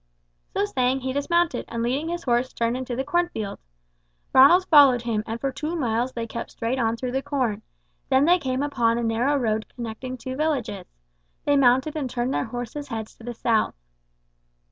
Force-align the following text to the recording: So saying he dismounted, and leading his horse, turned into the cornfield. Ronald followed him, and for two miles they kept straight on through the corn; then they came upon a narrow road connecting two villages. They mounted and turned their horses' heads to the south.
So 0.55 0.65
saying 0.65 1.01
he 1.01 1.13
dismounted, 1.13 1.65
and 1.67 1.83
leading 1.83 2.09
his 2.09 2.23
horse, 2.23 2.51
turned 2.53 2.75
into 2.75 2.95
the 2.95 3.03
cornfield. 3.03 3.59
Ronald 4.33 4.65
followed 4.67 5.03
him, 5.03 5.23
and 5.27 5.39
for 5.39 5.51
two 5.51 5.75
miles 5.75 6.11
they 6.11 6.25
kept 6.25 6.49
straight 6.49 6.79
on 6.79 6.97
through 6.97 7.11
the 7.11 7.21
corn; 7.21 7.61
then 8.09 8.25
they 8.25 8.39
came 8.39 8.63
upon 8.63 8.97
a 8.97 9.03
narrow 9.03 9.35
road 9.37 9.67
connecting 9.75 10.17
two 10.17 10.35
villages. 10.35 10.87
They 11.45 11.55
mounted 11.55 11.95
and 11.95 12.09
turned 12.09 12.33
their 12.33 12.45
horses' 12.45 12.87
heads 12.87 13.13
to 13.17 13.23
the 13.23 13.35
south. 13.35 13.75